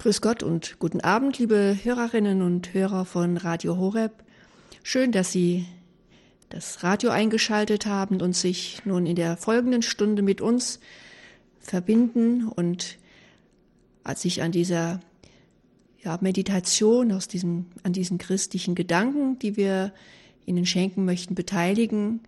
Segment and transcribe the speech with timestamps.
[0.00, 4.24] Grüß Gott und guten Abend, liebe Hörerinnen und Hörer von Radio Horeb.
[4.82, 5.66] Schön, dass Sie
[6.48, 10.80] das Radio eingeschaltet haben und sich nun in der folgenden Stunde mit uns
[11.58, 12.96] verbinden und
[14.14, 15.00] sich an dieser
[16.02, 19.92] ja, Meditation aus diesem, an diesen christlichen Gedanken, die wir
[20.46, 22.20] Ihnen schenken möchten, beteiligen,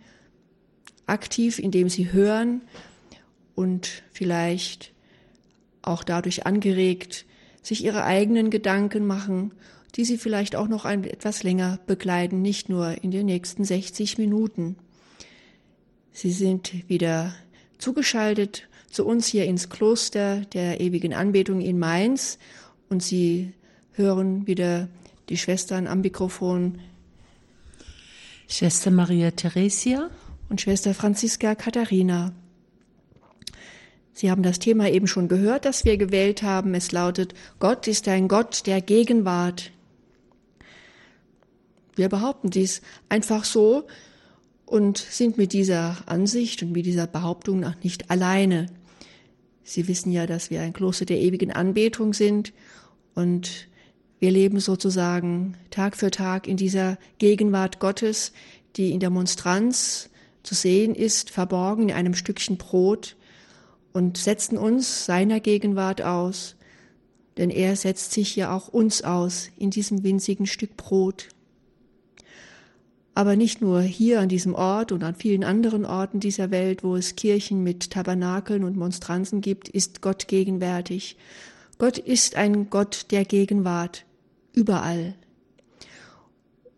[1.06, 2.60] aktiv, indem Sie hören
[3.54, 4.92] und vielleicht
[5.80, 7.24] auch dadurch angeregt,
[7.62, 9.52] sich ihre eigenen Gedanken machen,
[9.94, 14.18] die sie vielleicht auch noch ein, etwas länger begleiten, nicht nur in den nächsten 60
[14.18, 14.76] Minuten.
[16.12, 17.34] Sie sind wieder
[17.78, 22.38] zugeschaltet zu uns hier ins Kloster der ewigen Anbetung in Mainz
[22.88, 23.52] und Sie
[23.92, 24.88] hören wieder
[25.28, 26.78] die Schwestern am Mikrofon.
[28.48, 30.10] Schwester Maria Theresia
[30.50, 32.32] und Schwester Franziska Katharina.
[34.12, 36.74] Sie haben das Thema eben schon gehört, das wir gewählt haben.
[36.74, 39.72] Es lautet, Gott ist ein Gott der Gegenwart.
[41.94, 43.86] Wir behaupten dies einfach so
[44.66, 48.66] und sind mit dieser Ansicht und mit dieser Behauptung noch nicht alleine.
[49.64, 52.52] Sie wissen ja, dass wir ein Kloster der ewigen Anbetung sind
[53.14, 53.68] und
[54.18, 58.32] wir leben sozusagen Tag für Tag in dieser Gegenwart Gottes,
[58.76, 60.10] die in der Monstranz
[60.42, 63.16] zu sehen ist, verborgen in einem Stückchen Brot,
[63.92, 66.56] und setzen uns seiner Gegenwart aus,
[67.36, 71.28] denn er setzt sich ja auch uns aus in diesem winzigen Stück Brot.
[73.14, 76.96] Aber nicht nur hier an diesem Ort und an vielen anderen Orten dieser Welt, wo
[76.96, 81.16] es Kirchen mit Tabernakeln und Monstranzen gibt, ist Gott gegenwärtig.
[81.78, 84.06] Gott ist ein Gott der Gegenwart,
[84.54, 85.14] überall.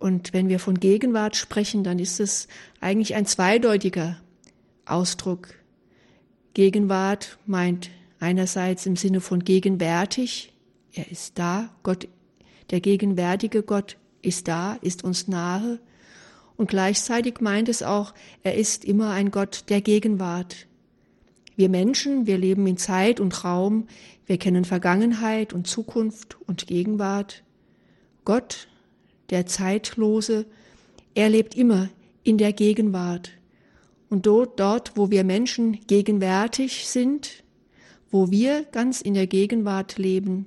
[0.01, 2.49] Und wenn wir von Gegenwart sprechen, dann ist es
[2.81, 4.17] eigentlich ein zweideutiger
[4.87, 5.55] Ausdruck.
[6.55, 10.53] Gegenwart meint einerseits im Sinne von gegenwärtig,
[10.93, 12.09] er ist da, Gott,
[12.71, 15.81] der gegenwärtige Gott ist da, ist uns nahe.
[16.57, 20.69] Und gleichzeitig meint es auch, er ist immer ein Gott der Gegenwart.
[21.57, 23.89] Wir Menschen, wir leben in Zeit und Raum,
[24.27, 27.43] wir kennen Vergangenheit und Zukunft und Gegenwart.
[28.25, 28.69] Gott,
[29.31, 30.47] der Zeitlose,
[31.15, 31.89] er lebt immer
[32.23, 33.33] in der Gegenwart.
[34.15, 37.43] Und dort, dort, wo wir Menschen gegenwärtig sind,
[38.13, 40.47] wo wir ganz in der Gegenwart leben,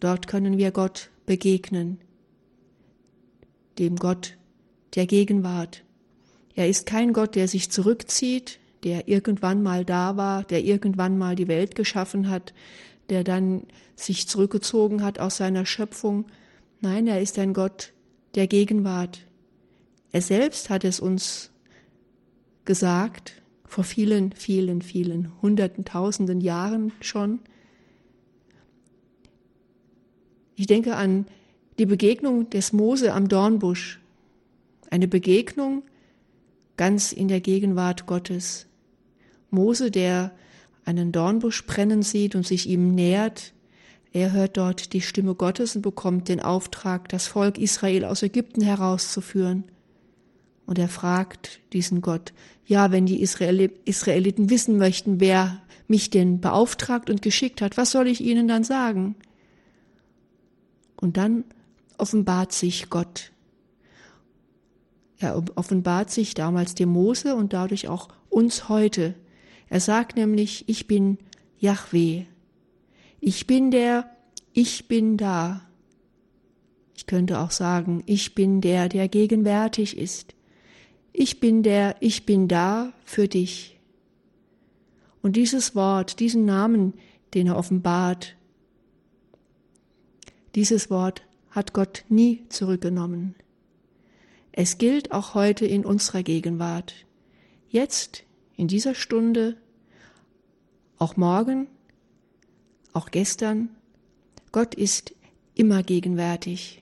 [0.00, 1.98] dort können wir Gott begegnen,
[3.78, 4.36] dem Gott
[4.96, 5.82] der Gegenwart.
[6.54, 11.36] Er ist kein Gott, der sich zurückzieht, der irgendwann mal da war, der irgendwann mal
[11.36, 12.52] die Welt geschaffen hat,
[13.08, 13.62] der dann
[13.96, 16.26] sich zurückgezogen hat aus seiner Schöpfung.
[16.82, 17.94] Nein, er ist ein Gott
[18.34, 19.20] der Gegenwart.
[20.12, 21.50] Er selbst hat es uns
[22.70, 23.32] gesagt,
[23.64, 27.40] vor vielen, vielen, vielen hunderten, tausenden Jahren schon.
[30.54, 31.26] Ich denke an
[31.80, 33.98] die Begegnung des Mose am Dornbusch.
[34.88, 35.82] Eine Begegnung
[36.76, 38.66] ganz in der Gegenwart Gottes.
[39.50, 40.30] Mose, der
[40.84, 43.52] einen Dornbusch brennen sieht und sich ihm nähert,
[44.12, 48.60] er hört dort die Stimme Gottes und bekommt den Auftrag, das Volk Israel aus Ägypten
[48.60, 49.64] herauszuführen.
[50.70, 52.32] Und er fragt diesen Gott,
[52.64, 58.06] ja, wenn die Israeliten wissen möchten, wer mich denn beauftragt und geschickt hat, was soll
[58.06, 59.16] ich ihnen dann sagen?
[60.94, 61.42] Und dann
[61.98, 63.32] offenbart sich Gott.
[65.18, 69.16] Er offenbart sich damals dem Mose und dadurch auch uns heute.
[69.68, 71.18] Er sagt nämlich, ich bin
[71.58, 72.26] Yahweh.
[73.18, 74.08] Ich bin der,
[74.52, 75.62] ich bin da.
[76.94, 80.36] Ich könnte auch sagen, ich bin der, der gegenwärtig ist.
[81.22, 83.78] Ich bin der, ich bin da für dich.
[85.20, 86.94] Und dieses Wort, diesen Namen,
[87.34, 88.36] den er offenbart,
[90.54, 91.20] dieses Wort
[91.50, 93.34] hat Gott nie zurückgenommen.
[94.50, 96.94] Es gilt auch heute in unserer Gegenwart.
[97.68, 98.24] Jetzt,
[98.56, 99.58] in dieser Stunde,
[100.96, 101.66] auch morgen,
[102.94, 103.68] auch gestern.
[104.52, 105.14] Gott ist
[105.54, 106.79] immer gegenwärtig.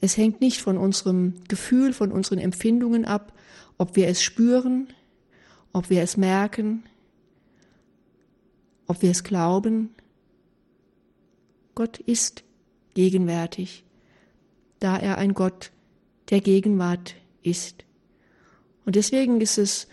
[0.00, 3.32] Es hängt nicht von unserem Gefühl, von unseren Empfindungen ab,
[3.78, 4.88] ob wir es spüren,
[5.72, 6.84] ob wir es merken,
[8.86, 9.90] ob wir es glauben.
[11.74, 12.42] Gott ist
[12.94, 13.84] gegenwärtig,
[14.80, 15.70] da er ein Gott
[16.30, 17.84] der Gegenwart ist.
[18.84, 19.86] Und deswegen ist es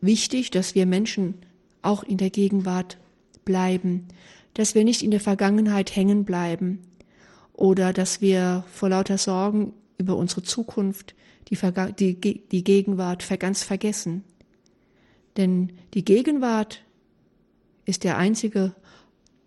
[0.00, 1.34] wichtig, dass wir Menschen
[1.82, 2.98] auch in der Gegenwart
[3.44, 4.08] bleiben,
[4.54, 6.80] dass wir nicht in der Vergangenheit hängen bleiben,
[7.60, 11.14] oder dass wir vor lauter Sorgen über unsere Zukunft
[11.48, 14.24] die, Verga die, die Gegenwart ganz vergessen.
[15.36, 16.82] Denn die Gegenwart
[17.84, 18.74] ist der einzige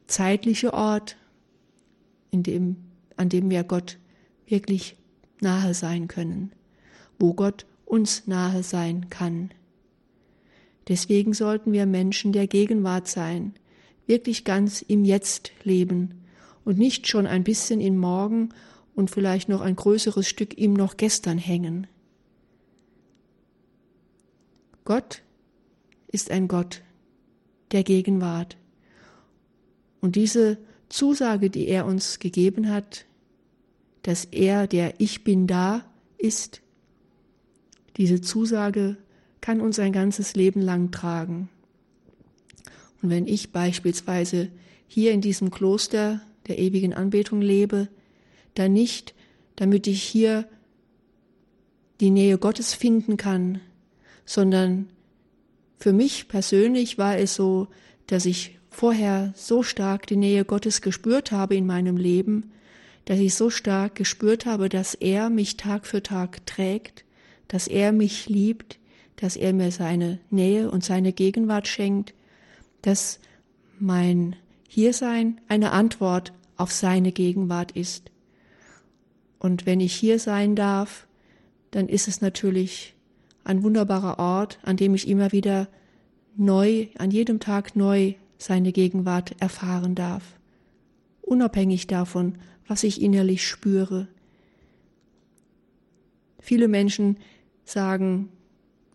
[0.06, 1.18] zeitliche Ort,
[2.30, 2.76] in dem,
[3.18, 3.98] an dem wir Gott
[4.46, 4.96] wirklich
[5.42, 6.52] nahe sein können,
[7.18, 9.50] wo Gott uns nahe sein kann.
[10.88, 13.56] Deswegen sollten wir Menschen der Gegenwart sein,
[14.06, 16.23] wirklich ganz im Jetzt leben
[16.66, 18.50] und nicht schon ein bisschen in morgen
[18.96, 21.88] und vielleicht noch ein größeres Stück im noch gestern hängen.
[24.86, 25.22] Gott
[26.08, 26.82] ist ein Gott
[27.72, 28.58] der Gegenwart.
[30.02, 30.58] Und diese
[30.90, 33.06] Zusage, die er uns gegeben hat,
[34.04, 35.86] dass er, der Ich bin da
[36.18, 36.62] ist,
[37.98, 38.98] diese Zusage
[39.42, 41.50] kann uns ein ganzes Leben lang tragen.
[43.02, 44.50] Und wenn ich beispielsweise
[44.88, 47.88] hier in diesem Kloster der ewigen Anbetung lebe,
[48.56, 49.14] dann nicht,
[49.56, 50.48] damit ich hier
[52.00, 53.62] die Nähe Gottes finden kann,
[54.26, 54.90] sondern
[55.78, 57.68] für mich persönlich war es so,
[58.08, 62.52] dass ich vorher so stark die Nähe Gottes gespürt habe in meinem Leben,
[63.06, 67.06] dass ich so stark gespürt habe, dass er mich Tag für Tag trägt,
[67.48, 68.80] dass er mich liebt,
[69.18, 72.14] dass er mir seine Nähe und seine Gegenwart schenkt,
[72.82, 73.20] dass
[73.80, 74.36] mein
[74.74, 78.10] Hiersein eine Antwort auf seine Gegenwart ist.
[79.38, 81.06] Und wenn ich hier sein darf,
[81.70, 82.96] dann ist es natürlich
[83.44, 85.68] ein wunderbarer Ort, an dem ich immer wieder
[86.36, 90.24] neu, an jedem Tag neu seine Gegenwart erfahren darf,
[91.22, 94.08] unabhängig davon, was ich innerlich spüre.
[96.40, 97.18] Viele Menschen
[97.64, 98.30] sagen,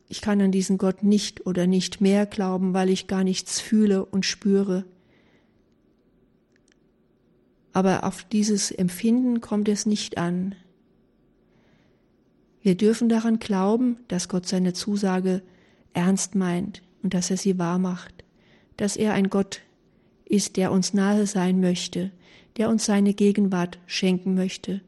[0.09, 4.05] ich kann an diesen Gott nicht oder nicht mehr glauben, weil ich gar nichts fühle
[4.05, 4.85] und spüre.
[7.79, 10.57] Aber auf dieses Empfinden kommt es nicht an.
[12.61, 15.43] Wir dürfen daran glauben, dass Gott seine Zusage
[15.93, 18.25] ernst meint und dass er sie wahr macht,
[18.77, 19.61] dass er ein Gott
[20.25, 22.11] ist, der uns nahe sein möchte,
[22.57, 24.81] der uns seine Gegenwart schenken möchte,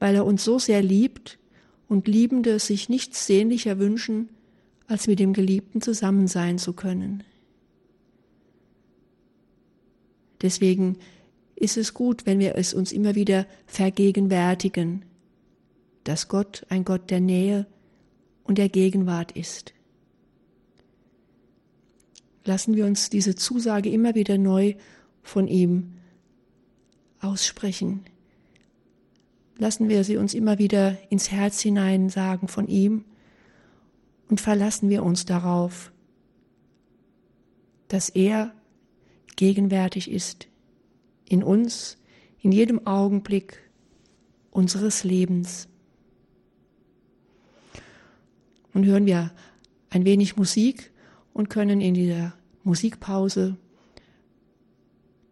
[0.00, 1.38] weil er uns so sehr liebt
[1.86, 4.28] und Liebende sich nichts sehnlicher wünschen,
[4.88, 7.22] als mit dem Geliebten zusammen sein zu können.
[10.42, 10.98] Deswegen
[11.56, 15.04] ist es gut, wenn wir es uns immer wieder vergegenwärtigen,
[16.04, 17.66] dass Gott ein Gott der Nähe
[18.42, 19.72] und der Gegenwart ist.
[22.44, 24.74] Lassen wir uns diese Zusage immer wieder neu
[25.22, 25.94] von ihm
[27.20, 28.04] aussprechen.
[29.56, 33.04] Lassen wir sie uns immer wieder ins Herz hinein sagen von ihm
[34.28, 35.92] und verlassen wir uns darauf,
[37.88, 38.52] dass er
[39.36, 40.48] gegenwärtig ist
[41.28, 41.96] in uns,
[42.40, 43.60] in jedem Augenblick
[44.50, 45.68] unseres Lebens.
[48.72, 49.32] Und hören wir
[49.90, 50.90] ein wenig Musik
[51.32, 52.34] und können in dieser
[52.64, 53.56] Musikpause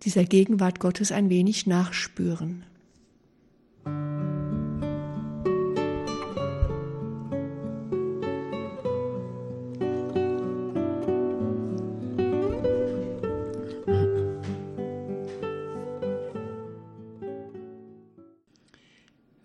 [0.02, 2.64] dieser Gegenwart Gottes ein wenig nachspüren.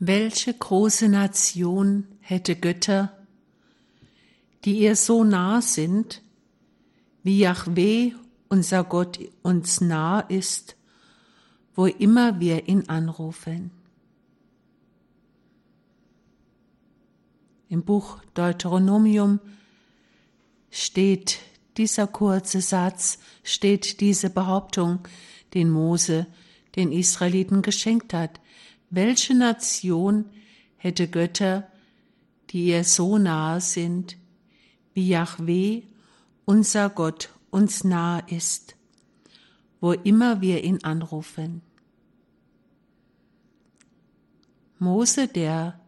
[0.07, 3.11] Welche große Nation hätte Götter,
[4.63, 6.21] die ihr so nah sind,
[7.23, 8.13] wie Yahweh,
[8.47, 10.77] unser Gott, uns nah ist,
[11.75, 13.71] wo immer wir ihn anrufen.
[17.67, 19.41] Im Buch Deuteronomium
[20.71, 21.39] steht
[21.75, 24.99] dieser kurze Satz, steht diese Behauptung,
[25.53, 26.27] den Mose
[26.77, 28.39] den Israeliten geschenkt hat.
[28.89, 30.25] Welche Nation
[30.77, 31.69] hätte Götter,
[32.49, 34.17] die ihr so nahe sind,
[34.93, 35.83] wie Yahweh,
[36.45, 38.75] unser Gott, uns nahe ist,
[39.81, 41.61] wo immer wir ihn anrufen?
[44.79, 45.79] Mose, der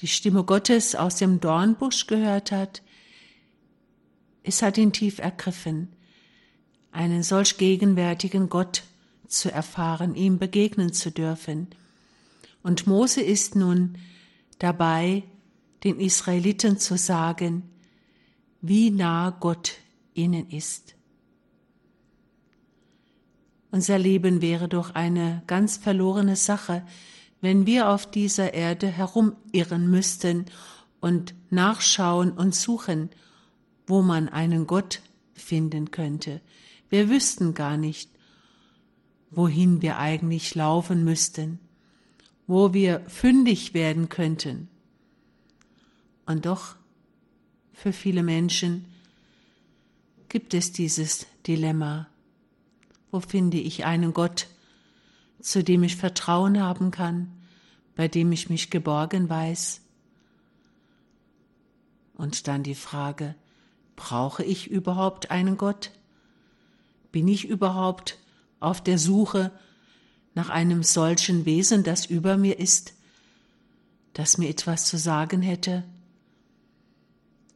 [0.00, 2.82] die Stimme Gottes aus dem Dornbusch gehört hat,
[4.42, 5.88] es hat ihn tief ergriffen,
[6.92, 8.84] einen solch gegenwärtigen Gott
[9.28, 11.68] zu erfahren, ihm begegnen zu dürfen.
[12.62, 13.98] Und Mose ist nun
[14.58, 15.24] dabei,
[15.84, 17.62] den Israeliten zu sagen,
[18.60, 19.74] wie nah Gott
[20.14, 20.94] ihnen ist.
[23.70, 26.86] Unser Leben wäre doch eine ganz verlorene Sache,
[27.40, 30.46] wenn wir auf dieser Erde herumirren müssten
[31.00, 33.10] und nachschauen und suchen,
[33.86, 35.02] wo man einen Gott
[35.34, 36.40] finden könnte.
[36.88, 38.08] Wir wüssten gar nicht,
[39.36, 41.58] wohin wir eigentlich laufen müssten,
[42.46, 44.68] wo wir fündig werden könnten.
[46.26, 46.76] Und doch,
[47.72, 48.86] für viele Menschen
[50.28, 52.08] gibt es dieses Dilemma.
[53.10, 54.48] Wo finde ich einen Gott,
[55.40, 57.30] zu dem ich Vertrauen haben kann,
[57.94, 59.80] bei dem ich mich geborgen weiß?
[62.14, 63.34] Und dann die Frage,
[63.96, 65.90] brauche ich überhaupt einen Gott?
[67.12, 68.18] Bin ich überhaupt
[68.64, 69.52] auf der Suche
[70.34, 72.94] nach einem solchen Wesen, das über mir ist,
[74.12, 75.84] das mir etwas zu sagen hätte,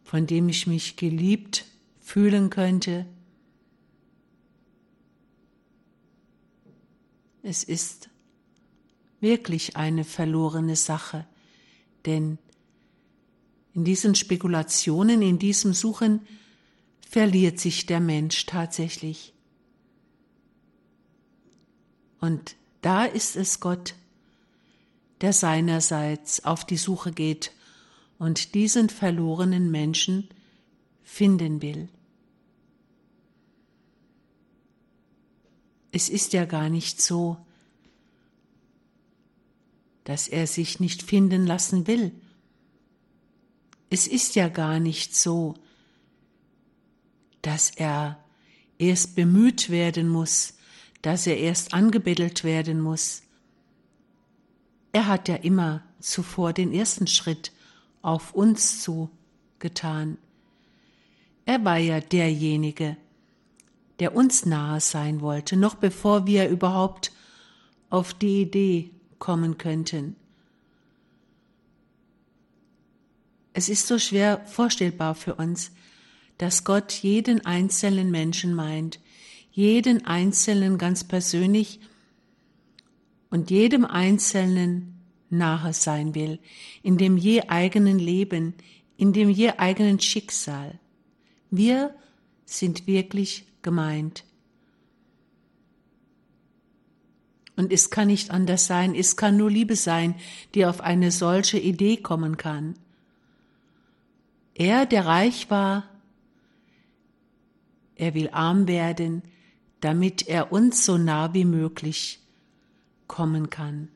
[0.04, 1.64] von dem ich mich geliebt
[2.00, 3.06] fühlen könnte?
[7.42, 8.08] Es ist
[9.20, 11.26] wirklich eine verlorene Sache,
[12.06, 12.38] denn
[13.74, 16.20] in diesen Spekulationen, in diesem Suchen
[17.00, 19.32] verliert sich der Mensch tatsächlich.
[22.20, 23.94] Und da ist es Gott,
[25.20, 27.52] der seinerseits auf die Suche geht
[28.18, 30.28] und diesen verlorenen Menschen
[31.02, 31.88] finden will.
[35.90, 37.38] Es ist ja gar nicht so,
[40.04, 42.12] dass er sich nicht finden lassen will.
[43.90, 45.54] Es ist ja gar nicht so,
[47.42, 48.22] dass er
[48.78, 50.57] erst bemüht werden muss,
[51.02, 53.22] dass er erst angebettelt werden muss.
[54.92, 57.52] Er hat ja immer zuvor den ersten Schritt
[58.02, 59.10] auf uns zu
[59.58, 60.18] getan.
[61.44, 62.96] Er war ja derjenige,
[64.00, 67.12] der uns nahe sein wollte, noch bevor wir überhaupt
[67.90, 70.16] auf die Idee kommen könnten.
[73.52, 75.72] Es ist so schwer vorstellbar für uns,
[76.38, 79.00] dass Gott jeden einzelnen Menschen meint,
[79.50, 81.80] jeden Einzelnen ganz persönlich
[83.30, 84.98] und jedem Einzelnen
[85.30, 86.38] nahe sein will,
[86.82, 88.54] in dem je eigenen Leben,
[88.96, 90.78] in dem je eigenen Schicksal.
[91.50, 91.94] Wir
[92.44, 94.24] sind wirklich gemeint.
[97.56, 100.14] Und es kann nicht anders sein, es kann nur Liebe sein,
[100.54, 102.74] die auf eine solche Idee kommen kann.
[104.54, 105.88] Er, der reich war,
[107.96, 109.22] er will arm werden,
[109.80, 112.20] damit er uns so nah wie möglich
[113.06, 113.88] kommen kann.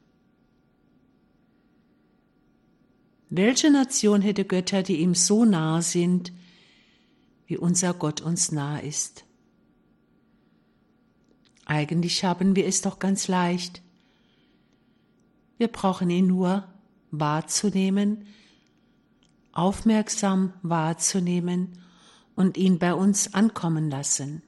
[3.30, 6.32] Welche Nation hätte Götter, die ihm so nahe sind,
[7.46, 9.24] wie unser Gott uns nahe ist?
[11.64, 13.82] Eigentlich haben wir es doch ganz leicht.
[15.56, 16.68] Wir brauchen ihn nur
[17.10, 18.26] wahrzunehmen,
[19.52, 21.78] aufmerksam wahrzunehmen
[22.34, 24.42] und ihn bei uns ankommen lassen.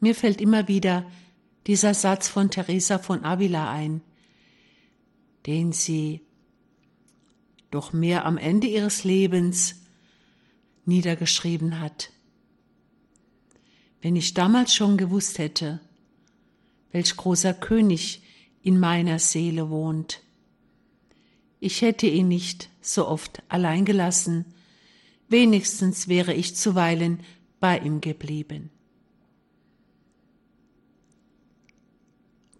[0.00, 1.04] Mir fällt immer wieder
[1.66, 4.00] dieser Satz von Teresa von Avila ein,
[5.46, 6.22] den sie
[7.70, 9.82] doch mehr am Ende ihres Lebens
[10.86, 12.10] niedergeschrieben hat.
[14.02, 15.80] Wenn ich damals schon gewusst hätte,
[16.90, 18.22] welch großer König
[18.62, 20.22] in meiner Seele wohnt,
[21.60, 24.46] ich hätte ihn nicht so oft allein gelassen,
[25.28, 27.20] wenigstens wäre ich zuweilen
[27.60, 28.70] bei ihm geblieben.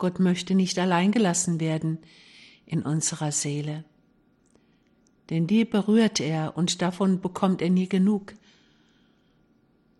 [0.00, 1.98] Gott möchte nicht allein gelassen werden
[2.66, 3.84] in unserer Seele.
[5.28, 8.34] Denn die berührt er und davon bekommt er nie genug.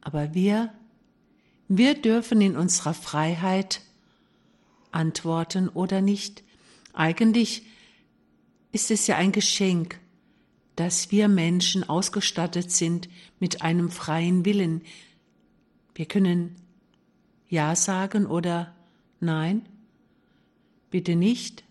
[0.00, 0.73] Aber wir,
[1.69, 3.83] wir dürfen in unserer Freiheit
[4.90, 6.42] antworten oder nicht.
[6.92, 7.62] Eigentlich
[8.73, 10.00] ist es ja ein Geschenk,
[10.75, 14.83] dass wir Menschen ausgestattet sind mit einem freien Willen.
[15.95, 16.57] Wir können
[17.49, 18.75] Ja sagen oder
[19.21, 19.66] Nein.
[20.91, 21.65] Bitte nicht.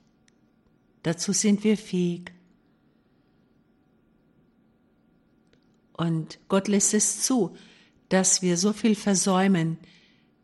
[1.03, 2.33] Dazu sind wir fähig.
[5.93, 7.55] Und Gott lässt es zu,
[8.07, 9.77] dass wir so viel versäumen,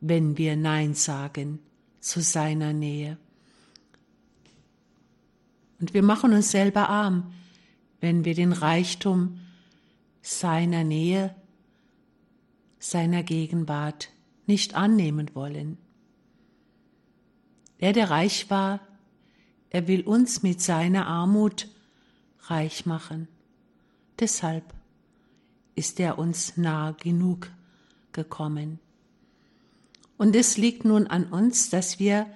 [0.01, 1.59] wenn wir Nein sagen
[1.99, 3.17] zu seiner Nähe.
[5.79, 7.33] Und wir machen uns selber arm,
[8.01, 9.39] wenn wir den Reichtum
[10.21, 11.33] seiner Nähe,
[12.79, 14.09] seiner Gegenwart
[14.47, 15.77] nicht annehmen wollen.
[17.79, 18.79] Er, der reich war,
[19.69, 21.67] er will uns mit seiner Armut
[22.43, 23.27] reich machen.
[24.19, 24.63] Deshalb
[25.75, 27.49] ist er uns nah genug
[28.13, 28.79] gekommen.
[30.17, 32.27] Und es liegt nun an uns, dass wir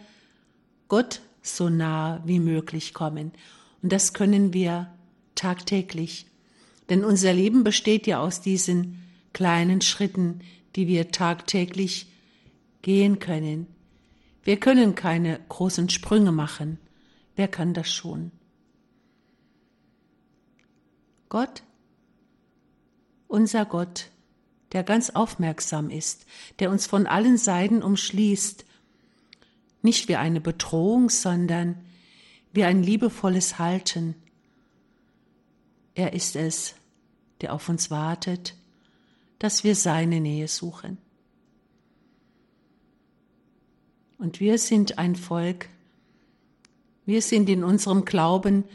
[0.89, 3.31] Gott so nah wie möglich kommen.
[3.81, 4.91] Und das können wir
[5.35, 6.25] tagtäglich.
[6.89, 10.41] Denn unser Leben besteht ja aus diesen kleinen Schritten,
[10.75, 12.07] die wir tagtäglich
[12.81, 13.67] gehen können.
[14.49, 16.79] Wir können keine großen Sprünge machen.
[17.35, 18.31] Wer kann das schon?
[21.29, 21.61] Gott,
[23.27, 24.09] unser Gott,
[24.71, 26.25] der ganz aufmerksam ist,
[26.57, 28.65] der uns von allen Seiten umschließt,
[29.83, 31.85] nicht wie eine Bedrohung, sondern
[32.51, 34.15] wie ein liebevolles Halten.
[35.93, 36.73] Er ist es,
[37.41, 38.55] der auf uns wartet,
[39.37, 40.97] dass wir seine Nähe suchen.
[44.19, 45.69] Und wir sind ein Volk,
[47.05, 48.65] wir sind in unserem Glauben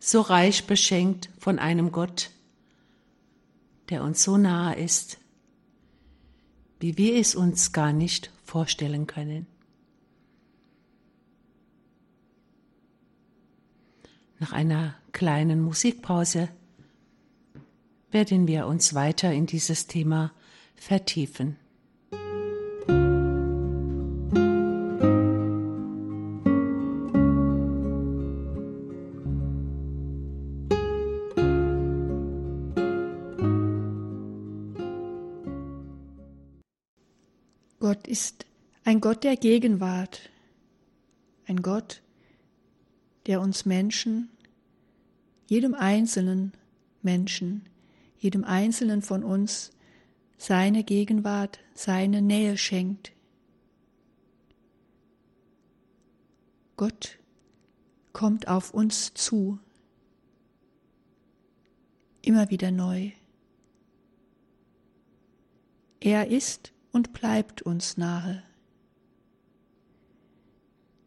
[0.00, 2.30] so reich beschenkt von einem Gott,
[3.88, 5.18] der uns so nahe ist,
[6.80, 9.46] wie wir es uns gar nicht vorstellen können.
[14.40, 16.48] Nach einer kleinen Musikpause
[18.10, 20.32] werden wir uns weiter in dieses Thema
[20.74, 21.59] vertiefen.
[38.90, 40.30] Ein Gott der Gegenwart,
[41.46, 42.02] ein Gott,
[43.26, 44.30] der uns Menschen,
[45.46, 46.54] jedem einzelnen
[47.00, 47.68] Menschen,
[48.18, 49.70] jedem einzelnen von uns
[50.38, 53.12] seine Gegenwart, seine Nähe schenkt.
[56.76, 57.20] Gott
[58.12, 59.60] kommt auf uns zu,
[62.22, 63.12] immer wieder neu.
[66.00, 68.42] Er ist und bleibt uns nahe.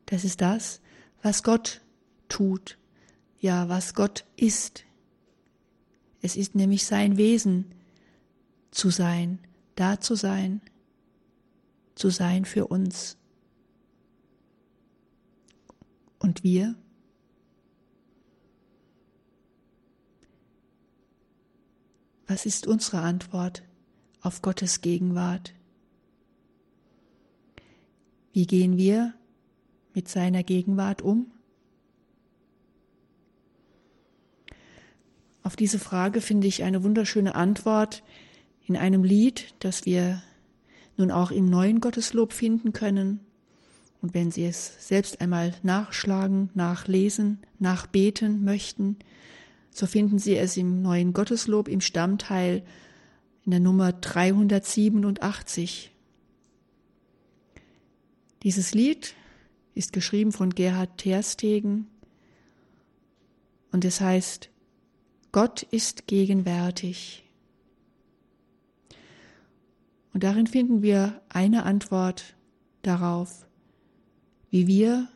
[0.05, 0.81] Das ist das,
[1.21, 1.81] was Gott
[2.27, 2.77] tut,
[3.39, 4.83] ja, was Gott ist.
[6.21, 7.73] Es ist nämlich sein Wesen
[8.71, 9.39] zu sein,
[9.75, 10.61] da zu sein,
[11.95, 13.17] zu sein für uns.
[16.19, 16.75] Und wir?
[22.27, 23.63] Was ist unsere Antwort
[24.21, 25.53] auf Gottes Gegenwart?
[28.31, 29.13] Wie gehen wir
[29.93, 31.31] mit seiner Gegenwart um?
[35.43, 38.03] Auf diese Frage finde ich eine wunderschöne Antwort
[38.65, 40.21] in einem Lied, das wir
[40.95, 43.19] nun auch im neuen Gotteslob finden können.
[44.01, 48.97] Und wenn Sie es selbst einmal nachschlagen, nachlesen, nachbeten möchten,
[49.71, 52.63] so finden Sie es im neuen Gotteslob im Stammteil
[53.45, 55.91] in der Nummer 387.
[58.43, 59.15] Dieses Lied
[59.75, 61.87] ist geschrieben von Gerhard Terstegen
[63.71, 64.49] und es heißt,
[65.31, 67.23] Gott ist gegenwärtig.
[70.13, 72.35] Und darin finden wir eine Antwort
[72.83, 73.47] darauf,
[74.51, 75.07] wie wir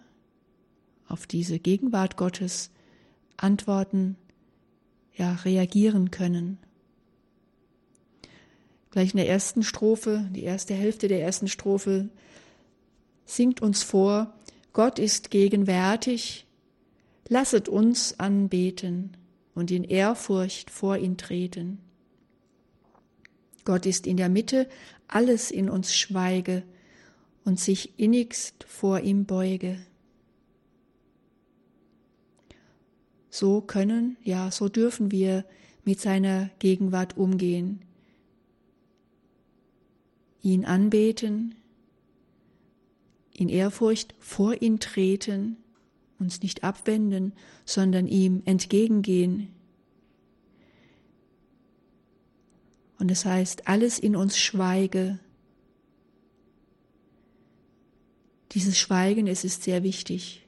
[1.07, 2.71] auf diese Gegenwart Gottes
[3.37, 4.17] antworten,
[5.15, 6.57] ja, reagieren können.
[8.89, 12.09] Gleich in der ersten Strophe, die erste Hälfte der ersten Strophe,
[13.25, 14.33] singt uns vor,
[14.77, 16.45] Gott ist gegenwärtig,
[17.29, 19.17] lasset uns anbeten
[19.55, 21.79] und in Ehrfurcht vor ihn treten.
[23.65, 24.69] Gott ist in der Mitte,
[25.07, 26.61] alles in uns schweige
[27.43, 29.79] und sich innigst vor ihm beuge.
[33.31, 35.43] So können, ja, so dürfen wir
[35.85, 37.81] mit seiner Gegenwart umgehen,
[40.43, 41.55] ihn anbeten,
[43.37, 45.57] in Ehrfurcht vor ihn treten,
[46.19, 47.33] uns nicht abwenden,
[47.65, 49.49] sondern ihm entgegengehen.
[52.99, 55.19] Und es heißt, alles in uns schweige.
[58.53, 60.47] Dieses Schweigen, es ist sehr wichtig.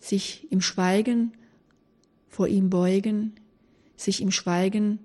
[0.00, 1.32] Sich im Schweigen
[2.28, 3.36] vor ihm beugen,
[3.96, 4.98] sich im Schweigen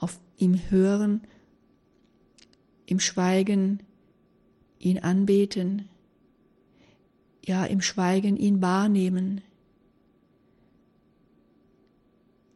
[0.00, 1.22] auf ihm hören,
[2.86, 3.80] im Schweigen
[4.82, 5.88] ihn anbeten,
[7.44, 9.40] ja im Schweigen ihn wahrnehmen.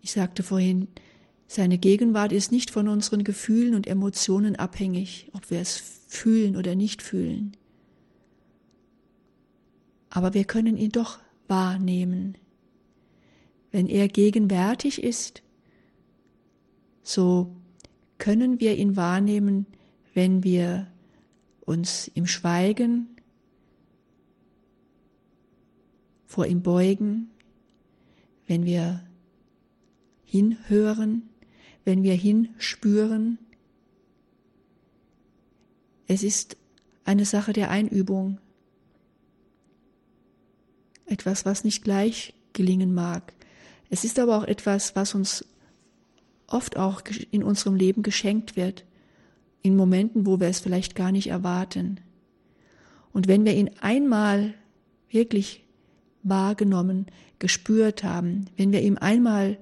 [0.02, 0.88] Ich sagte vorhin,
[1.48, 6.74] seine Gegenwart ist nicht von unseren Gefühlen und Emotionen abhängig, ob wir es fühlen oder
[6.74, 7.56] nicht fühlen.
[10.10, 12.36] Aber wir können ihn doch wahrnehmen.
[13.70, 15.42] Wenn er gegenwärtig ist,
[17.02, 17.54] so
[18.18, 19.66] können wir ihn wahrnehmen,
[20.14, 20.88] wenn wir
[21.66, 23.08] uns im Schweigen
[26.24, 27.30] vor ihm beugen,
[28.46, 29.04] wenn wir
[30.24, 31.28] hinhören,
[31.84, 33.38] wenn wir hinspüren.
[36.06, 36.56] Es ist
[37.04, 38.38] eine Sache der Einübung,
[41.06, 43.32] etwas, was nicht gleich gelingen mag.
[43.90, 45.44] Es ist aber auch etwas, was uns
[46.46, 48.84] oft auch in unserem Leben geschenkt wird,
[49.66, 52.00] in Momenten, wo wir es vielleicht gar nicht erwarten.
[53.12, 54.54] Und wenn wir ihn einmal
[55.10, 55.64] wirklich
[56.22, 57.06] wahrgenommen,
[57.38, 59.58] gespürt haben, wenn wir ihm einmal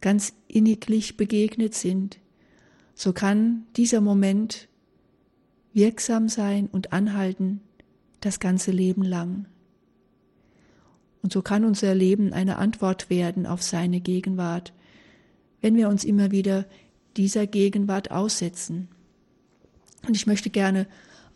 [0.00, 2.18] ganz inniglich begegnet sind,
[2.94, 4.68] so kann dieser Moment
[5.72, 7.60] wirksam sein und anhalten
[8.20, 9.46] das ganze Leben lang.
[11.22, 14.72] Und so kann unser Leben eine Antwort werden auf seine Gegenwart,
[15.60, 16.66] wenn wir uns immer wieder
[17.16, 18.88] dieser Gegenwart aussetzen.
[20.06, 20.86] Und ich möchte gerne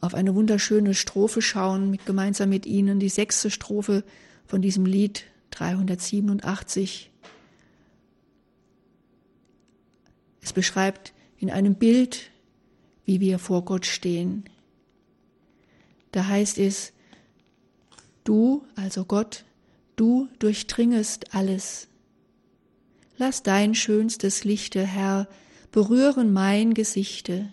[0.01, 4.05] auf eine wunderschöne Strophe schauen, mit, gemeinsam mit Ihnen, die sechste Strophe
[4.47, 7.11] von diesem Lied 387.
[10.43, 12.31] Es beschreibt in einem Bild,
[13.07, 14.45] wie wir vor Gott stehen.
[16.13, 16.93] Da heißt es,
[18.25, 19.45] du, also Gott,
[19.97, 21.89] du durchdringest alles.
[23.17, 25.29] Lass dein schönstes Lichte, Herr,
[25.73, 27.51] berühren mein Gesichte.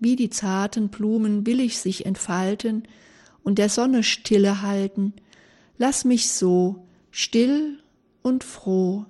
[0.00, 2.86] Wie die zarten Blumen will ich sich entfalten
[3.42, 5.14] und der Sonne Stille halten.
[5.78, 7.78] Lass mich so, still
[8.22, 9.06] und froh,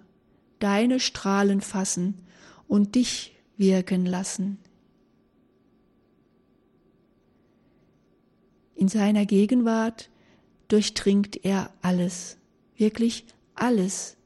[0.59, 2.27] deine Strahlen fassen
[2.69, 4.59] und dich wirken lassen.
[8.75, 10.11] In seiner Gegenwart
[10.69, 12.37] durchdringt er alles,
[12.77, 14.17] wirklich alles,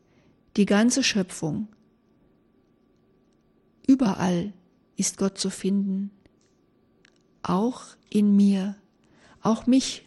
[0.57, 1.69] die ganze Schöpfung.
[3.87, 4.53] Überall
[4.97, 6.11] ist Gott zu finden,
[7.49, 8.77] auch in mir,
[9.43, 10.07] auch mich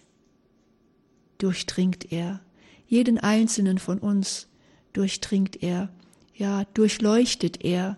[1.37, 2.41] durchdringt er,
[2.87, 4.47] jeden einzelnen von uns
[4.93, 5.89] durchdringt er,
[6.35, 7.97] ja, durchleuchtet er.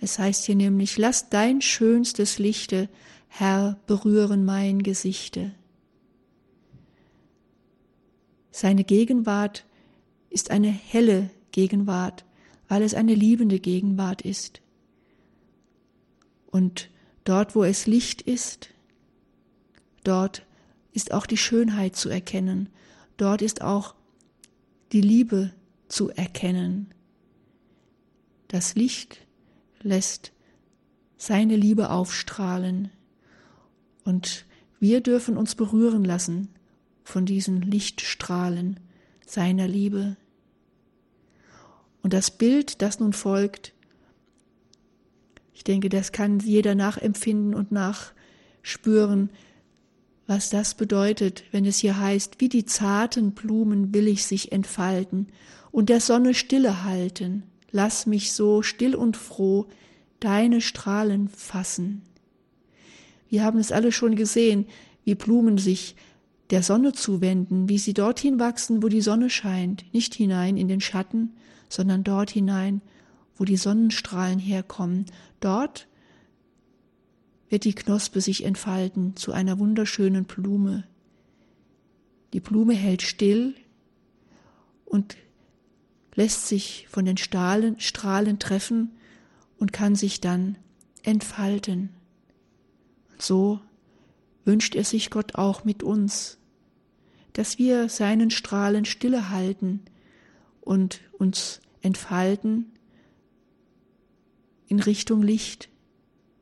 [0.00, 2.88] Es heißt hier nämlich, lass dein schönstes Lichte,
[3.28, 5.52] Herr, berühren mein Gesichte.
[8.50, 9.64] Seine Gegenwart
[10.30, 12.24] ist eine helle Gegenwart,
[12.68, 14.60] weil es eine liebende Gegenwart ist.
[16.50, 16.90] Und
[17.24, 18.70] dort, wo es Licht ist,
[20.08, 20.46] dort
[20.92, 22.68] ist auch die Schönheit zu erkennen,
[23.16, 23.94] dort ist auch
[24.92, 25.52] die Liebe
[25.88, 26.92] zu erkennen.
[28.48, 29.26] Das Licht
[29.82, 30.32] lässt
[31.18, 32.90] seine Liebe aufstrahlen
[34.04, 34.46] und
[34.80, 36.48] wir dürfen uns berühren lassen
[37.04, 38.80] von diesen Lichtstrahlen
[39.26, 40.16] seiner Liebe.
[42.02, 43.74] Und das Bild, das nun folgt,
[45.52, 49.30] ich denke, das kann jeder nachempfinden und nachspüren,
[50.28, 55.28] was das bedeutet, wenn es hier heißt, wie die zarten Blumen will ich sich entfalten
[55.72, 57.44] und der Sonne Stille halten.
[57.72, 59.66] Lass mich so still und froh
[60.20, 62.02] deine Strahlen fassen.
[63.30, 64.66] Wir haben es alle schon gesehen,
[65.02, 65.96] wie Blumen sich
[66.50, 70.82] der Sonne zuwenden, wie sie dorthin wachsen, wo die Sonne scheint, nicht hinein in den
[70.82, 71.36] Schatten,
[71.70, 72.82] sondern dort hinein,
[73.36, 75.06] wo die Sonnenstrahlen herkommen.
[75.40, 75.88] Dort
[77.48, 80.84] wird die Knospe sich entfalten zu einer wunderschönen Blume.
[82.32, 83.54] Die Blume hält still
[84.84, 85.16] und
[86.14, 88.90] lässt sich von den Strahlen, Strahlen treffen
[89.58, 90.58] und kann sich dann
[91.02, 91.90] entfalten.
[93.12, 93.60] Und so
[94.44, 96.38] wünscht er sich Gott auch mit uns,
[97.32, 99.80] dass wir seinen Strahlen stille halten
[100.60, 102.72] und uns entfalten
[104.66, 105.68] in Richtung Licht,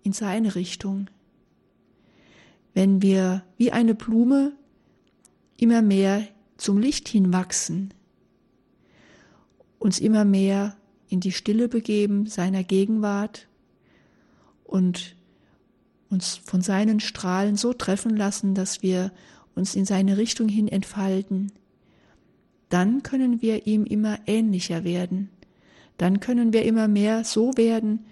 [0.06, 1.10] in seine Richtung.
[2.74, 4.52] Wenn wir wie eine Blume
[5.56, 7.92] immer mehr zum Licht hinwachsen,
[9.80, 10.76] uns immer mehr
[11.08, 13.48] in die Stille begeben seiner Gegenwart
[14.62, 15.16] und
[16.08, 19.10] uns von seinen Strahlen so treffen lassen, dass wir
[19.56, 21.50] uns in seine Richtung hin entfalten,
[22.68, 25.30] dann können wir ihm immer ähnlicher werden,
[25.98, 28.06] dann können wir immer mehr so werden,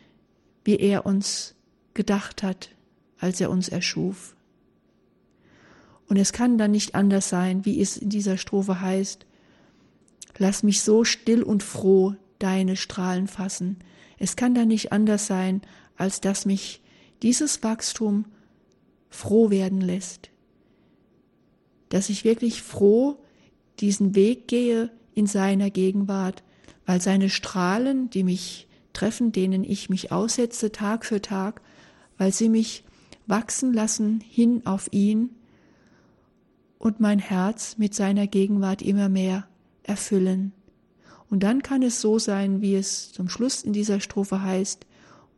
[0.64, 1.54] wie er uns
[1.94, 2.70] gedacht hat,
[3.18, 4.36] als er uns erschuf.
[6.06, 9.26] Und es kann dann nicht anders sein, wie es in dieser Strophe heißt,
[10.36, 13.78] lass mich so still und froh deine Strahlen fassen.
[14.18, 15.62] Es kann dann nicht anders sein,
[15.96, 16.82] als dass mich
[17.22, 18.26] dieses Wachstum
[19.08, 20.30] froh werden lässt
[21.94, 23.18] dass ich wirklich froh
[23.78, 26.42] diesen Weg gehe in seiner Gegenwart,
[26.86, 31.60] weil seine Strahlen, die mich treffen, denen ich mich aussetze Tag für Tag,
[32.18, 32.84] weil sie mich
[33.26, 35.30] wachsen lassen hin auf ihn
[36.78, 39.48] und mein Herz mit seiner Gegenwart immer mehr
[39.82, 40.52] erfüllen.
[41.30, 44.86] Und dann kann es so sein, wie es zum Schluss in dieser Strophe heißt,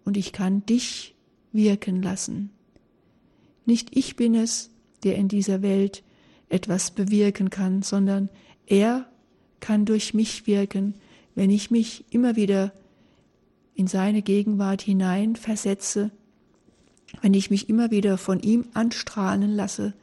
[0.04, 1.14] und ich kann dich
[1.52, 2.50] wirken lassen.
[3.64, 4.70] Nicht ich bin es,
[5.02, 6.02] der in dieser Welt
[6.48, 8.28] etwas bewirken kann, sondern
[8.66, 9.06] er
[9.60, 10.94] kann durch mich wirken,
[11.34, 12.72] wenn ich mich immer wieder
[13.74, 16.10] in seine Gegenwart hinein versetze,
[17.22, 19.94] wenn ich mich immer wieder von ihm anstrahlen lasse,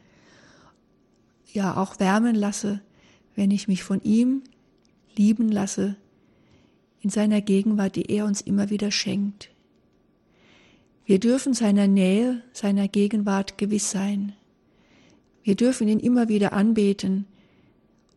[1.51, 2.81] ja auch wärmen lasse,
[3.35, 4.43] wenn ich mich von ihm
[5.15, 5.95] lieben lasse,
[7.01, 9.49] in seiner Gegenwart, die er uns immer wieder schenkt.
[11.05, 14.33] Wir dürfen seiner Nähe, seiner Gegenwart gewiss sein.
[15.43, 17.25] Wir dürfen ihn immer wieder anbeten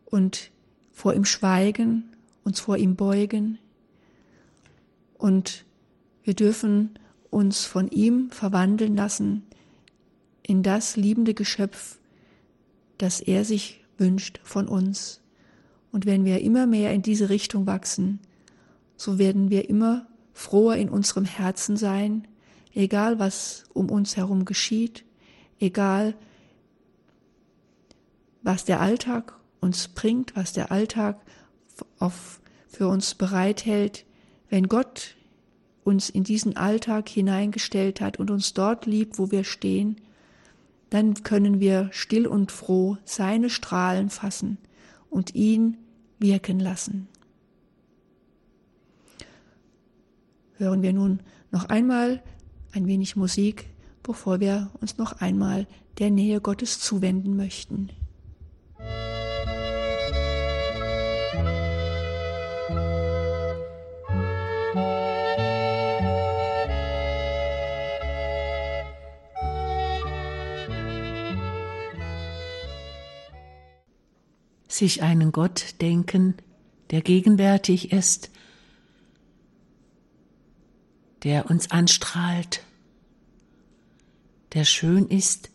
[0.05, 0.51] und
[0.93, 2.05] vor ihm schweigen,
[2.45, 3.59] uns vor ihm beugen.
[5.17, 5.65] Und
[6.23, 6.97] wir dürfen
[7.29, 9.43] uns von ihm verwandeln lassen
[10.43, 11.99] in das liebende Geschöpf,
[12.97, 15.21] das er sich wünscht von uns.
[15.91, 18.19] Und wenn wir immer mehr in diese Richtung wachsen,
[18.95, 22.27] so werden wir immer froher in unserem Herzen sein,
[22.73, 25.03] egal was um uns herum geschieht,
[25.59, 26.15] egal
[28.41, 31.19] was der Alltag uns bringt, was der Alltag
[31.99, 34.05] auf, für uns bereithält,
[34.49, 35.16] wenn Gott
[35.87, 39.95] uns in diesen Alltag hineingestellt hat und uns dort liebt, wo wir stehen,
[40.89, 44.57] dann können wir still und froh seine Strahlen fassen
[45.09, 45.77] und ihn
[46.19, 47.07] wirken lassen.
[50.57, 51.21] Hören wir nun
[51.51, 52.21] noch einmal
[52.73, 53.69] ein wenig Musik,
[54.03, 55.67] bevor wir uns noch einmal
[55.99, 57.89] der Nähe Gottes zuwenden möchten.
[74.77, 76.35] Sich einen Gott denken,
[76.91, 78.31] der gegenwärtig ist,
[81.23, 82.63] der uns anstrahlt,
[84.53, 85.49] der schön ist,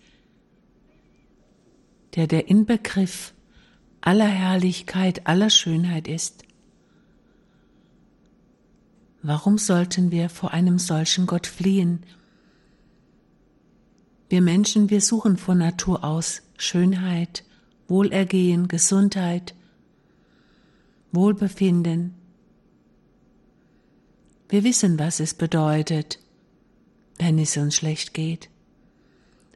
[2.14, 3.32] der der Inbegriff
[4.00, 6.44] aller Herrlichkeit, aller Schönheit ist.
[9.22, 12.04] Warum sollten wir vor einem solchen Gott fliehen?
[14.28, 17.44] Wir Menschen, wir suchen von Natur aus Schönheit,
[17.92, 19.54] Wohlergehen, Gesundheit,
[21.12, 22.14] Wohlbefinden.
[24.48, 26.18] Wir wissen, was es bedeutet,
[27.18, 28.48] wenn es uns schlecht geht.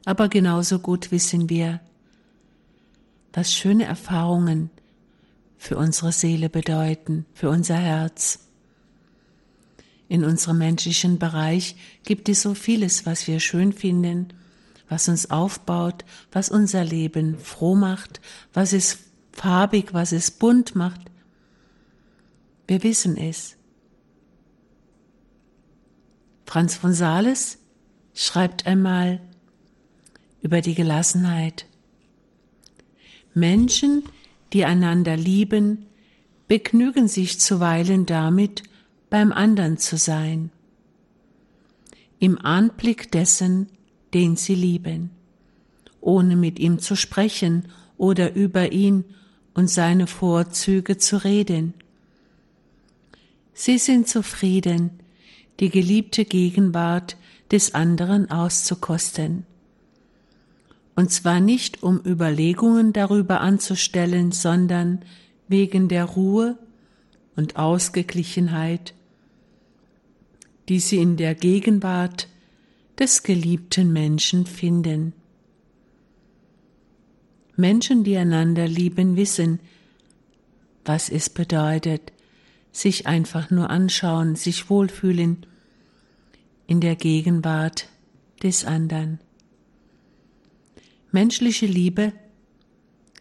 [0.05, 1.79] Aber genauso gut wissen wir,
[3.33, 4.69] was schöne Erfahrungen
[5.57, 8.37] für unsere Seele bedeuten, für unser Herz.
[10.09, 14.27] In unserem menschlichen Bereich gibt es so vieles, was wir schön finden
[14.89, 18.21] was uns aufbaut, was unser Leben froh macht,
[18.53, 18.99] was es
[19.31, 21.01] farbig, was es bunt macht.
[22.67, 23.55] Wir wissen es.
[26.45, 27.59] Franz von Sales
[28.13, 29.21] schreibt einmal
[30.41, 31.65] über die Gelassenheit.
[33.33, 34.03] Menschen,
[34.53, 35.85] die einander lieben,
[36.47, 38.63] begnügen sich zuweilen damit,
[39.09, 40.51] beim anderen zu sein.
[42.19, 43.67] Im Anblick dessen,
[44.13, 45.09] den sie lieben,
[46.01, 47.65] ohne mit ihm zu sprechen
[47.97, 49.03] oder über ihn
[49.53, 51.73] und seine Vorzüge zu reden.
[53.53, 54.91] Sie sind zufrieden,
[55.59, 57.17] die geliebte Gegenwart
[57.51, 59.45] des anderen auszukosten.
[60.95, 65.01] Und zwar nicht um Überlegungen darüber anzustellen, sondern
[65.47, 66.57] wegen der Ruhe
[67.35, 68.93] und Ausgeglichenheit,
[70.69, 72.27] die sie in der Gegenwart
[72.99, 75.13] des geliebten Menschen finden.
[77.55, 79.59] Menschen, die einander lieben, wissen,
[80.85, 82.13] was es bedeutet,
[82.71, 85.45] sich einfach nur anschauen, sich wohlfühlen
[86.67, 87.89] in der Gegenwart
[88.43, 89.19] des anderen.
[91.11, 92.13] Menschliche Liebe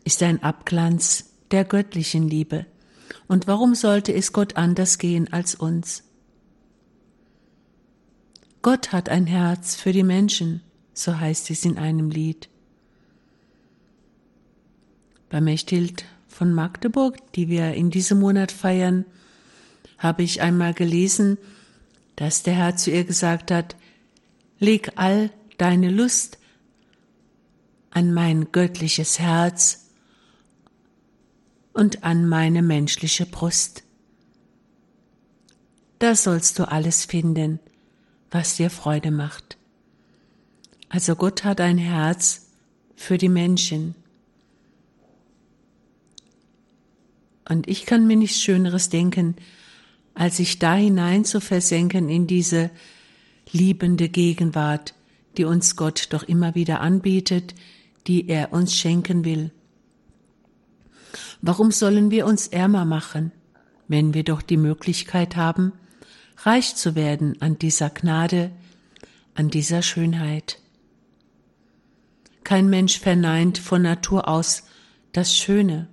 [0.04, 2.66] ist ein Abglanz der göttlichen Liebe.
[3.28, 6.05] Und warum sollte es Gott anders gehen als uns?
[8.66, 10.60] Gott hat ein Herz für die Menschen,
[10.92, 12.48] so heißt es in einem Lied.
[15.28, 19.04] Bei Mechthild von Magdeburg, die wir in diesem Monat feiern,
[19.98, 21.38] habe ich einmal gelesen,
[22.16, 23.76] dass der Herr zu ihr gesagt hat,
[24.58, 26.38] leg all deine Lust
[27.90, 29.90] an mein göttliches Herz
[31.72, 33.84] und an meine menschliche Brust.
[36.00, 37.60] Da sollst du alles finden,
[38.30, 39.56] was dir Freude macht.
[40.88, 42.50] Also Gott hat ein Herz
[42.94, 43.94] für die Menschen.
[47.48, 49.36] Und ich kann mir nichts Schöneres denken,
[50.14, 52.70] als sich da hinein zu versenken in diese
[53.52, 54.94] liebende Gegenwart,
[55.36, 57.54] die uns Gott doch immer wieder anbietet,
[58.06, 59.52] die er uns schenken will.
[61.42, 63.32] Warum sollen wir uns ärmer machen,
[63.88, 65.72] wenn wir doch die Möglichkeit haben,
[66.38, 68.50] reich zu werden an dieser Gnade,
[69.34, 70.58] an dieser Schönheit.
[72.44, 74.64] Kein Mensch verneint von Natur aus
[75.12, 75.88] das Schöne.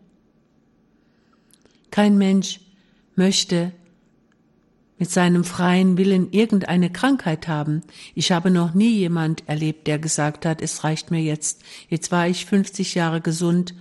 [1.92, 2.60] Kein Mensch
[3.16, 3.72] möchte
[5.00, 7.82] mit seinem freien Willen irgendeine Krankheit haben.
[8.16, 11.62] Ich habe noch nie jemand erlebt, der gesagt hat, es reicht mir jetzt.
[11.90, 13.74] Jetzt war ich 50 Jahre gesund.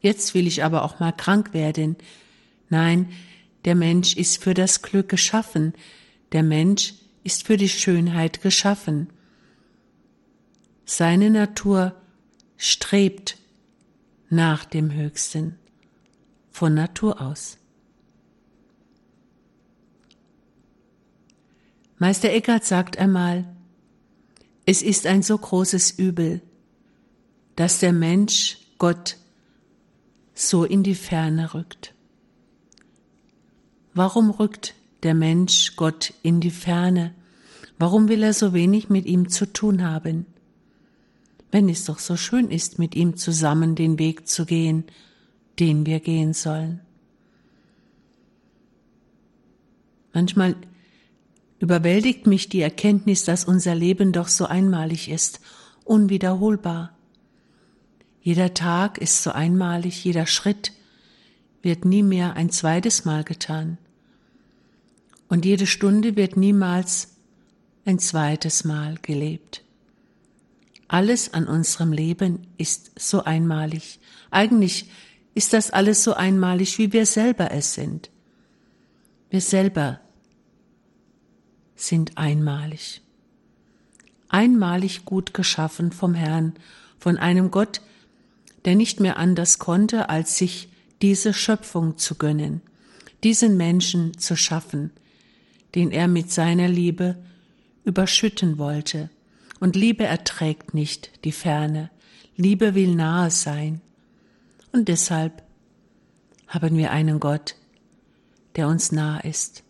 [0.00, 1.96] Jetzt will ich aber auch mal krank werden.
[2.68, 3.08] Nein,
[3.64, 5.74] der Mensch ist für das Glück geschaffen.
[6.32, 6.94] Der Mensch
[7.24, 9.08] ist für die Schönheit geschaffen.
[10.84, 11.94] Seine Natur
[12.56, 13.38] strebt
[14.28, 15.58] nach dem Höchsten
[16.50, 17.58] von Natur aus.
[21.98, 23.44] Meister Eckhart sagt einmal,
[24.66, 26.40] es ist ein so großes Übel,
[27.54, 29.18] dass der Mensch Gott
[30.34, 31.94] so in die Ferne rückt.
[33.94, 37.14] Warum rückt der Mensch Gott in die Ferne?
[37.78, 40.26] Warum will er so wenig mit ihm zu tun haben?
[41.50, 44.84] Wenn es doch so schön ist, mit ihm zusammen den Weg zu gehen,
[45.58, 46.80] den wir gehen sollen.
[50.14, 50.56] Manchmal
[51.58, 55.40] überwältigt mich die Erkenntnis, dass unser Leben doch so einmalig ist,
[55.84, 56.96] unwiederholbar.
[58.22, 60.72] Jeder Tag ist so einmalig, jeder Schritt
[61.62, 63.78] wird nie mehr ein zweites Mal getan.
[65.32, 67.16] Und jede Stunde wird niemals
[67.86, 69.64] ein zweites Mal gelebt.
[70.88, 73.98] Alles an unserem Leben ist so einmalig.
[74.30, 74.90] Eigentlich
[75.32, 78.10] ist das alles so einmalig, wie wir selber es sind.
[79.30, 80.00] Wir selber
[81.76, 83.00] sind einmalig.
[84.28, 86.52] Einmalig gut geschaffen vom Herrn,
[86.98, 87.80] von einem Gott,
[88.66, 90.68] der nicht mehr anders konnte, als sich
[91.00, 92.60] diese Schöpfung zu gönnen,
[93.24, 94.90] diesen Menschen zu schaffen,
[95.74, 97.16] den er mit seiner Liebe
[97.84, 99.10] überschütten wollte.
[99.60, 101.90] Und Liebe erträgt nicht die Ferne,
[102.36, 103.80] Liebe will nahe sein.
[104.72, 105.42] Und deshalb
[106.48, 107.56] haben wir einen Gott,
[108.56, 109.62] der uns nah ist.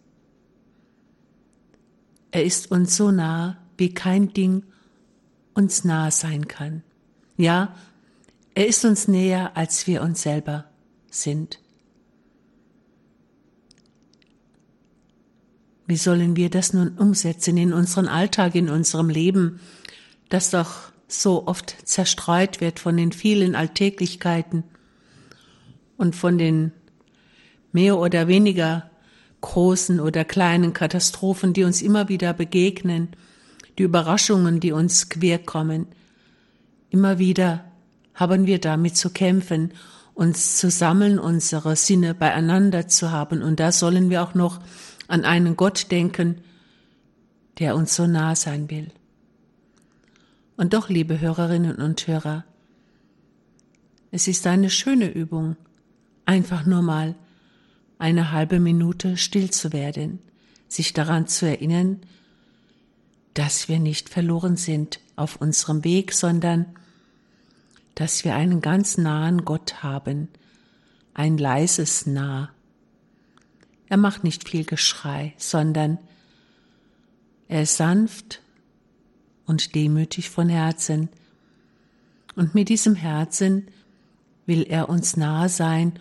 [2.30, 4.64] Er ist uns so nah, wie kein Ding
[5.54, 6.82] uns nah sein kann.
[7.36, 7.74] Ja,
[8.54, 10.66] er ist uns näher, als wir uns selber
[11.10, 11.61] sind.
[15.92, 19.60] Wie sollen wir das nun umsetzen in unseren Alltag, in unserem Leben,
[20.30, 24.64] das doch so oft zerstreut wird von den vielen Alltäglichkeiten
[25.98, 26.72] und von den
[27.72, 28.90] mehr oder weniger
[29.42, 33.08] großen oder kleinen Katastrophen, die uns immer wieder begegnen,
[33.76, 35.88] die Überraschungen, die uns quer kommen.
[36.88, 37.66] Immer wieder
[38.14, 39.74] haben wir damit zu kämpfen,
[40.14, 43.42] uns zu sammeln, unsere Sinne beieinander zu haben.
[43.42, 44.60] Und da sollen wir auch noch
[45.08, 46.38] an einen Gott denken,
[47.58, 48.90] der uns so nah sein will.
[50.56, 52.44] Und doch, liebe Hörerinnen und Hörer,
[54.10, 55.56] es ist eine schöne Übung,
[56.26, 57.14] einfach nur mal
[57.98, 60.18] eine halbe Minute still zu werden,
[60.68, 62.00] sich daran zu erinnern,
[63.34, 66.66] dass wir nicht verloren sind auf unserem Weg, sondern
[67.94, 70.28] dass wir einen ganz nahen Gott haben,
[71.14, 72.50] ein leises Nah.
[73.92, 75.98] Er macht nicht viel Geschrei, sondern
[77.46, 78.40] er ist sanft
[79.44, 81.10] und demütig von Herzen.
[82.34, 83.68] Und mit diesem Herzen
[84.46, 85.98] will er uns nahe sein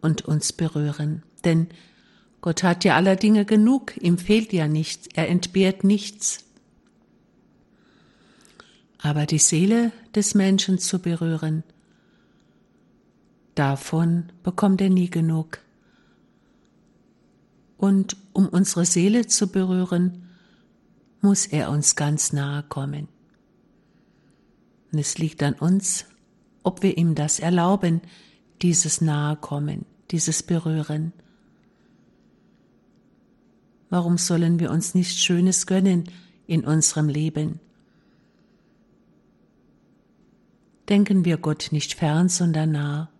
[0.00, 1.22] und uns berühren.
[1.44, 1.68] Denn
[2.40, 6.44] Gott hat ja aller Dinge genug, ihm fehlt ja nichts, er entbehrt nichts.
[8.98, 11.62] Aber die Seele des Menschen zu berühren,
[13.54, 15.60] davon bekommt er nie genug.
[17.82, 20.28] Und um unsere Seele zu berühren,
[21.20, 23.08] muss er uns ganz nahe kommen.
[24.92, 26.04] Und es liegt an uns,
[26.62, 28.00] ob wir ihm das erlauben,
[28.60, 31.12] dieses Nahekommen dieses Berühren.
[33.88, 36.04] Warum sollen wir uns nichts Schönes gönnen
[36.46, 37.60] in unserem Leben?
[40.88, 43.10] Denken wir Gott nicht fern, sondern nah.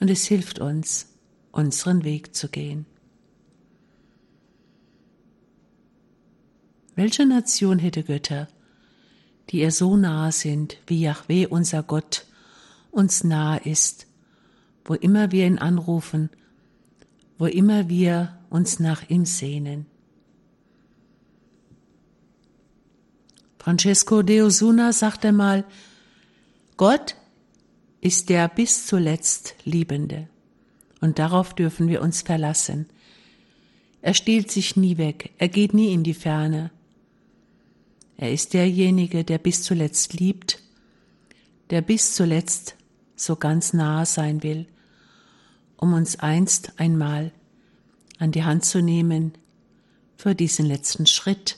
[0.00, 1.06] Und es hilft uns,
[1.52, 2.86] unseren Weg zu gehen.
[7.00, 8.46] Welche Nation hätte Götter,
[9.48, 12.26] die ihr so nahe sind, wie Yahweh unser Gott
[12.90, 14.06] uns nahe ist
[14.84, 16.30] wo immer wir ihn anrufen,
[17.38, 19.86] wo immer wir uns nach ihm sehnen.
[23.58, 25.64] Francesco de Osuna sagt einmal,
[26.76, 27.14] Gott
[28.00, 30.28] ist der bis zuletzt Liebende
[31.00, 32.86] und darauf dürfen wir uns verlassen.
[34.02, 36.70] Er stiehlt sich nie weg, er geht nie in die Ferne.
[38.20, 40.62] Er ist derjenige, der bis zuletzt liebt,
[41.70, 42.76] der bis zuletzt
[43.16, 44.66] so ganz nahe sein will,
[45.78, 47.32] um uns einst einmal
[48.18, 49.32] an die Hand zu nehmen
[50.18, 51.56] für diesen letzten Schritt,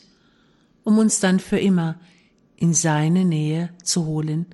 [0.85, 1.99] um uns dann für immer
[2.55, 4.47] in seine Nähe zu holen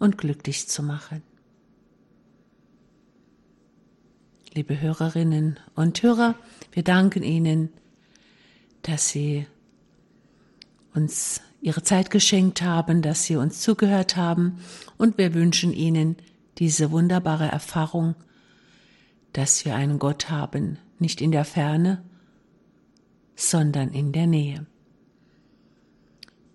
[0.00, 1.22] und glücklich zu machen.
[4.52, 6.34] Liebe Hörerinnen und Hörer,
[6.72, 7.68] wir danken Ihnen,
[8.82, 9.46] dass Sie
[10.94, 14.60] uns Ihre Zeit geschenkt haben, dass Sie uns zugehört haben
[14.96, 16.16] und wir wünschen Ihnen
[16.58, 18.14] diese wunderbare Erfahrung,
[19.32, 22.02] dass wir einen Gott haben, nicht in der Ferne,
[23.36, 24.66] sondern in der Nähe.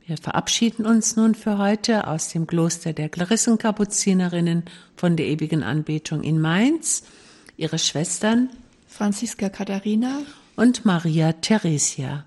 [0.08, 4.66] Wir verabschieden uns nun für heute aus dem Kloster der Klarissenkapuzinerinnen
[4.96, 7.04] von der ewigen Anbetung in Mainz.
[7.58, 8.50] Ihre Schwestern
[8.88, 10.20] Franziska Katharina
[10.56, 12.26] und Maria Theresia.